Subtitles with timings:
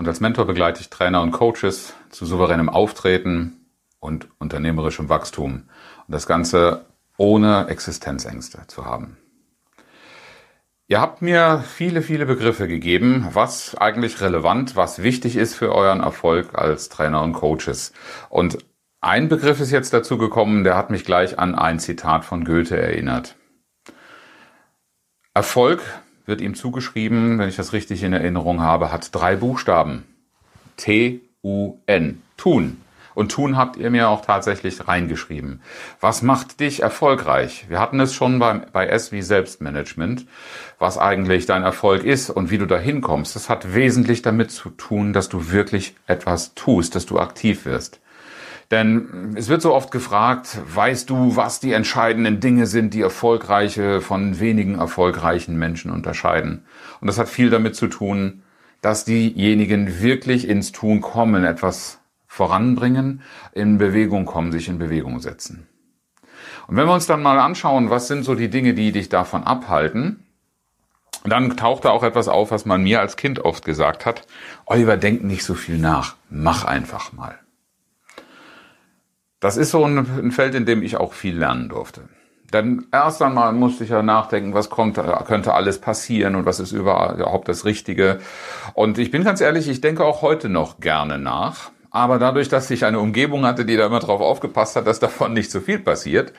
[0.00, 3.66] und als Mentor begleite ich Trainer und Coaches zu souveränem Auftreten
[3.98, 5.64] und unternehmerischem Wachstum.
[6.06, 6.86] Und das Ganze
[7.18, 9.18] ohne Existenzängste zu haben.
[10.88, 16.00] Ihr habt mir viele, viele Begriffe gegeben, was eigentlich relevant, was wichtig ist für euren
[16.00, 17.92] Erfolg als Trainer und Coaches.
[18.30, 18.56] Und
[19.02, 22.80] ein Begriff ist jetzt dazu gekommen, der hat mich gleich an ein Zitat von Goethe
[22.80, 23.36] erinnert.
[25.34, 25.82] Erfolg
[26.30, 30.04] wird ihm zugeschrieben, wenn ich das richtig in Erinnerung habe, hat drei Buchstaben.
[30.78, 32.22] T-U-N.
[32.38, 32.80] Tun.
[33.14, 35.60] Und tun habt ihr mir auch tatsächlich reingeschrieben.
[36.00, 37.66] Was macht dich erfolgreich?
[37.68, 40.26] Wir hatten es schon bei, bei S wie Selbstmanagement,
[40.78, 43.36] was eigentlich dein Erfolg ist und wie du dahin kommst.
[43.36, 48.00] Das hat wesentlich damit zu tun, dass du wirklich etwas tust, dass du aktiv wirst.
[48.70, 54.00] Denn es wird so oft gefragt, weißt du, was die entscheidenden Dinge sind, die erfolgreiche
[54.00, 56.64] von wenigen erfolgreichen Menschen unterscheiden?
[57.00, 58.42] Und das hat viel damit zu tun,
[58.80, 65.66] dass diejenigen wirklich ins Tun kommen, etwas voranbringen, in Bewegung kommen, sich in Bewegung setzen.
[66.68, 69.42] Und wenn wir uns dann mal anschauen, was sind so die Dinge, die dich davon
[69.42, 70.24] abhalten,
[71.24, 74.26] dann taucht da auch etwas auf, was man mir als Kind oft gesagt hat.
[74.64, 76.14] Oliver, denk nicht so viel nach.
[76.30, 77.38] Mach einfach mal.
[79.40, 82.02] Das ist so ein, Feld, in dem ich auch viel lernen durfte.
[82.52, 86.72] Denn erst einmal musste ich ja nachdenken, was konnte, könnte alles passieren und was ist
[86.72, 88.20] überhaupt das Richtige.
[88.74, 91.70] Und ich bin ganz ehrlich, ich denke auch heute noch gerne nach.
[91.90, 95.32] Aber dadurch, dass ich eine Umgebung hatte, die da immer drauf aufgepasst hat, dass davon
[95.32, 96.32] nicht so viel passiert,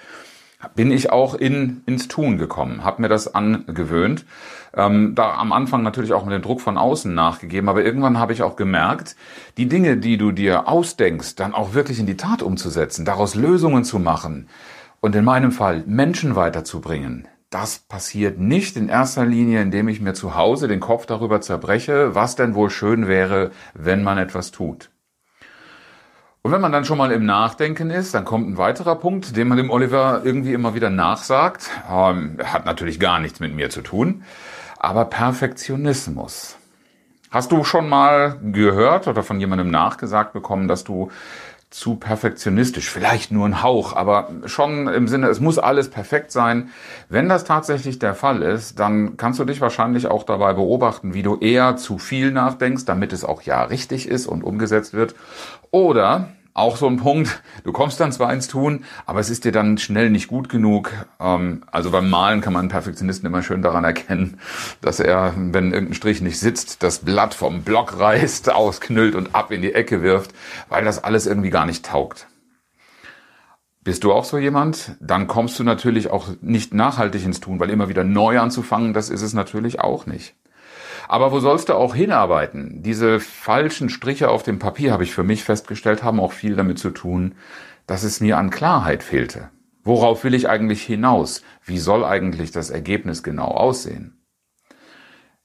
[0.76, 4.26] bin ich auch in, ins Tun gekommen, habe mir das angewöhnt.
[4.74, 8.34] Ähm, da am Anfang natürlich auch mit dem Druck von außen nachgegeben, aber irgendwann habe
[8.34, 9.16] ich auch gemerkt,
[9.58, 13.84] die Dinge, die du dir ausdenkst, dann auch wirklich in die Tat umzusetzen, daraus Lösungen
[13.84, 14.48] zu machen
[15.02, 17.28] und in meinem Fall Menschen weiterzubringen.
[17.50, 22.16] Das passiert nicht in erster Linie, indem ich mir zu Hause den Kopf darüber zerbreche,
[22.16, 24.90] was denn wohl schön wäre, wenn man etwas tut.
[26.44, 29.48] Und wenn man dann schon mal im Nachdenken ist, dann kommt ein weiterer Punkt, den
[29.48, 31.70] man dem Oliver irgendwie immer wieder nachsagt.
[31.88, 34.24] Ähm, hat natürlich gar nichts mit mir zu tun,
[34.80, 36.58] aber Perfektionismus.
[37.30, 41.12] Hast du schon mal gehört oder von jemandem nachgesagt bekommen, dass du
[41.72, 46.70] zu perfektionistisch, vielleicht nur ein Hauch, aber schon im Sinne, es muss alles perfekt sein.
[47.08, 51.24] Wenn das tatsächlich der Fall ist, dann kannst du dich wahrscheinlich auch dabei beobachten, wie
[51.24, 55.16] du eher zu viel nachdenkst, damit es auch ja richtig ist und umgesetzt wird.
[55.72, 59.52] Oder auch so ein Punkt, du kommst dann zwar ins Tun, aber es ist dir
[59.52, 60.92] dann schnell nicht gut genug.
[61.20, 64.40] Ähm, also beim Malen kann man einen Perfektionisten immer schön daran erkennen,
[64.82, 69.52] dass er, wenn irgendein Strich nicht sitzt, das Blatt vom Block reißt, ausknüllt und ab
[69.52, 70.32] in die Ecke wirft,
[70.70, 72.28] weil das alles irgendwie gar nicht taugt.
[73.84, 74.96] Bist du auch so jemand?
[75.00, 79.10] Dann kommst du natürlich auch nicht nachhaltig ins Tun, weil immer wieder neu anzufangen, das
[79.10, 80.36] ist es natürlich auch nicht.
[81.12, 82.84] Aber wo sollst du auch hinarbeiten?
[82.84, 86.80] Diese falschen Striche auf dem Papier, habe ich für mich festgestellt, haben auch viel damit
[86.80, 87.36] zu tun,
[87.86, 89.50] dass es mir an Klarheit fehlte.
[89.84, 91.42] Worauf will ich eigentlich hinaus?
[91.66, 94.24] Wie soll eigentlich das Ergebnis genau aussehen?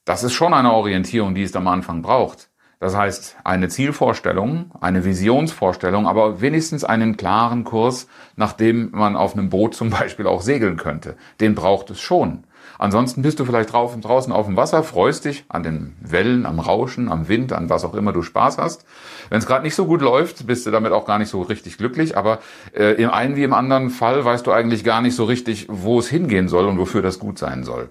[0.05, 2.49] Das ist schon eine Orientierung, die es am Anfang braucht.
[2.79, 8.07] Das heißt, eine Zielvorstellung, eine Visionsvorstellung, aber wenigstens einen klaren Kurs,
[8.37, 11.17] nach dem man auf einem Boot zum Beispiel auch segeln könnte.
[11.41, 12.46] Den braucht es schon.
[12.79, 16.61] Ansonsten bist du vielleicht drauf, draußen auf dem Wasser, freust dich an den Wellen, am
[16.61, 18.85] Rauschen, am Wind, an was auch immer du Spaß hast.
[19.31, 21.79] Wenn es gerade nicht so gut läuft, bist du damit auch gar nicht so richtig
[21.79, 22.17] glücklich.
[22.17, 22.41] Aber
[22.75, 25.99] äh, im einen wie im anderen Fall weißt du eigentlich gar nicht so richtig, wo
[25.99, 27.91] es hingehen soll und wofür das gut sein soll.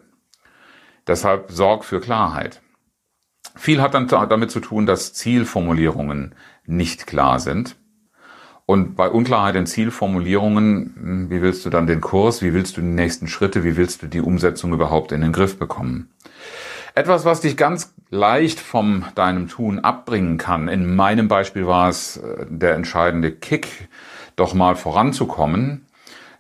[1.08, 2.62] Deshalb sorg für Klarheit.
[3.56, 6.36] Viel hat dann damit zu tun, dass Zielformulierungen
[6.66, 7.78] nicht klar sind.
[8.66, 12.82] Und bei Unklarheit in Zielformulierungen, hm, wie willst du dann den Kurs, wie willst du
[12.82, 16.10] die nächsten Schritte, wie willst du die Umsetzung überhaupt in den Griff bekommen?
[16.96, 20.68] Etwas, was dich ganz leicht vom deinem Tun abbringen kann.
[20.68, 23.90] In meinem Beispiel war es äh, der entscheidende Kick,
[24.36, 25.86] doch mal voranzukommen.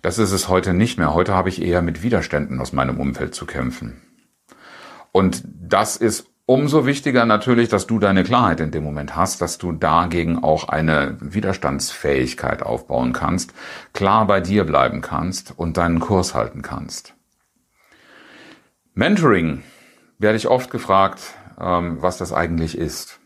[0.02, 1.14] Das ist es heute nicht mehr.
[1.14, 4.02] Heute habe ich eher mit Widerständen aus meinem Umfeld zu kämpfen.
[5.12, 9.58] Und das ist Umso wichtiger natürlich, dass du deine Klarheit in dem Moment hast, dass
[9.58, 13.52] du dagegen auch eine Widerstandsfähigkeit aufbauen kannst,
[13.94, 17.16] klar bei dir bleiben kannst und deinen Kurs halten kannst.
[18.94, 19.64] Mentoring
[20.20, 23.20] werde ich oft gefragt, ähm, was das eigentlich ist.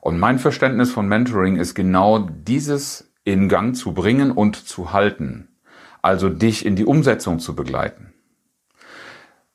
[0.00, 5.48] Und mein Verständnis von Mentoring ist genau dieses in Gang zu bringen und zu halten.
[6.02, 8.14] Also dich in die Umsetzung zu begleiten.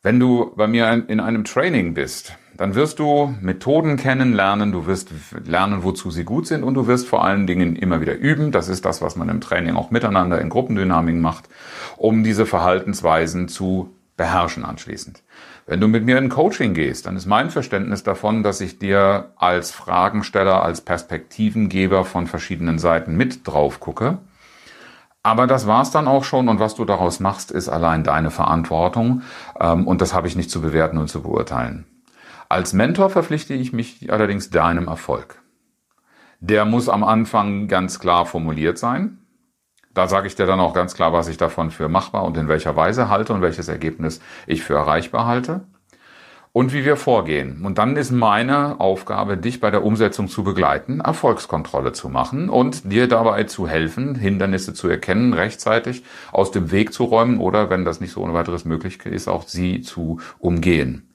[0.02, 5.10] Wenn du bei mir in einem Training bist, dann wirst du Methoden kennenlernen, du wirst
[5.44, 8.52] lernen, wozu sie gut sind und du wirst vor allen Dingen immer wieder üben.
[8.52, 11.48] Das ist das, was man im Training auch miteinander in Gruppendynamiken macht,
[11.96, 15.22] um diese Verhaltensweisen zu beherrschen anschließend.
[15.66, 19.32] Wenn du mit mir in Coaching gehst, dann ist mein Verständnis davon, dass ich dir
[19.36, 24.18] als Fragensteller, als Perspektivengeber von verschiedenen Seiten mit drauf gucke.
[25.22, 29.22] Aber das war's dann auch schon und was du daraus machst, ist allein deine Verantwortung
[29.58, 31.86] ähm, und das habe ich nicht zu bewerten und zu beurteilen.
[32.54, 35.42] Als Mentor verpflichte ich mich allerdings deinem Erfolg.
[36.38, 39.18] Der muss am Anfang ganz klar formuliert sein.
[39.92, 42.46] Da sage ich dir dann auch ganz klar, was ich davon für machbar und in
[42.46, 45.66] welcher Weise halte und welches Ergebnis ich für erreichbar halte
[46.52, 47.66] und wie wir vorgehen.
[47.66, 52.92] Und dann ist meine Aufgabe, dich bei der Umsetzung zu begleiten, Erfolgskontrolle zu machen und
[52.92, 57.84] dir dabei zu helfen, Hindernisse zu erkennen, rechtzeitig aus dem Weg zu räumen oder, wenn
[57.84, 61.10] das nicht so ohne weiteres möglich ist, auch sie zu umgehen.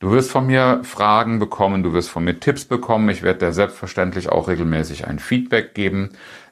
[0.00, 3.08] Du wirst von mir Fragen bekommen, du wirst von mir Tipps bekommen.
[3.08, 6.10] Ich werde dir selbstverständlich auch regelmäßig ein Feedback geben,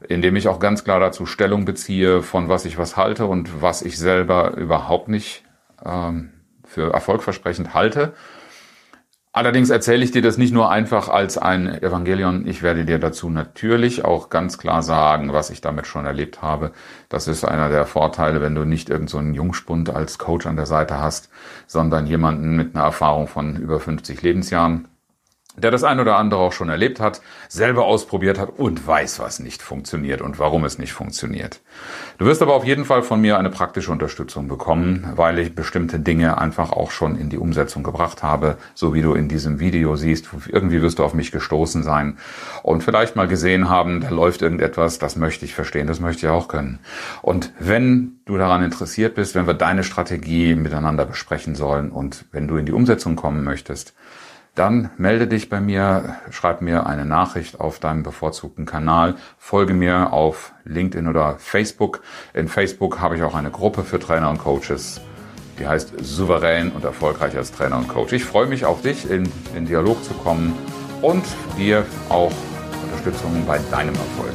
[0.09, 3.83] indem ich auch ganz klar dazu Stellung beziehe, von was ich was halte und was
[3.83, 5.45] ich selber überhaupt nicht
[5.85, 6.33] ähm,
[6.65, 8.15] für erfolgversprechend halte.
[9.37, 12.47] Allerdings erzähle ich dir das nicht nur einfach als ein Evangelion.
[12.47, 16.73] Ich werde dir dazu natürlich auch ganz klar sagen, was ich damit schon erlebt habe.
[17.11, 20.65] Das ist einer der Vorteile, wenn du nicht irgendeinen so Jungspund als Coach an der
[20.65, 21.29] Seite hast,
[21.67, 24.89] sondern jemanden mit einer Erfahrung von über 50 Lebensjahren
[25.57, 29.41] der das ein oder andere auch schon erlebt hat, selber ausprobiert hat und weiß, was
[29.41, 31.61] nicht funktioniert und warum es nicht funktioniert.
[32.19, 35.99] Du wirst aber auf jeden Fall von mir eine praktische Unterstützung bekommen, weil ich bestimmte
[35.99, 39.97] Dinge einfach auch schon in die Umsetzung gebracht habe, so wie du in diesem Video
[39.97, 40.29] siehst.
[40.49, 42.19] Irgendwie wirst du auf mich gestoßen sein
[42.63, 46.33] und vielleicht mal gesehen haben, da läuft irgendetwas, das möchte ich verstehen, das möchte ich
[46.33, 46.79] auch können.
[47.23, 52.49] Und wenn du daran interessiert bist, wenn wir deine Strategie miteinander besprechen sollen und wenn
[52.49, 53.95] du in die Umsetzung kommen möchtest,
[54.57, 60.13] dann melde dich bei mir, schreib mir eine Nachricht auf deinem bevorzugten Kanal, folge mir
[60.13, 62.01] auf LinkedIn oder Facebook.
[62.33, 65.03] In Facebook habe ich auch eine Gruppe für Trainer und Coaches,
[65.59, 68.15] die heißt Souverän und erfolgreich als Trainer und Coach.
[68.15, 70.55] Ich freue mich auf dich, in, in Dialog zu kommen
[71.03, 71.25] und
[71.59, 72.33] dir auch
[72.85, 74.33] Unterstützung bei deinem Erfolg.